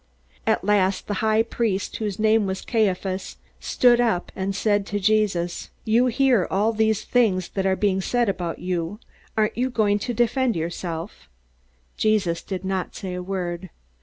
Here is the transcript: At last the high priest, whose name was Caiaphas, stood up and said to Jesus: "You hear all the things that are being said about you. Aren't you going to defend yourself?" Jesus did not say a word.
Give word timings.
At 0.47 0.63
last 0.63 1.05
the 1.05 1.13
high 1.21 1.43
priest, 1.43 1.97
whose 1.97 2.17
name 2.17 2.47
was 2.47 2.65
Caiaphas, 2.65 3.37
stood 3.59 4.01
up 4.01 4.31
and 4.35 4.55
said 4.55 4.83
to 4.87 4.99
Jesus: 4.99 5.69
"You 5.85 6.07
hear 6.07 6.47
all 6.49 6.73
the 6.73 6.91
things 6.93 7.49
that 7.49 7.67
are 7.67 7.75
being 7.75 8.01
said 8.01 8.27
about 8.27 8.57
you. 8.57 8.99
Aren't 9.37 9.59
you 9.59 9.69
going 9.69 9.99
to 9.99 10.13
defend 10.15 10.55
yourself?" 10.55 11.29
Jesus 11.97 12.41
did 12.41 12.65
not 12.65 12.95
say 12.95 13.13
a 13.13 13.21
word. 13.21 13.69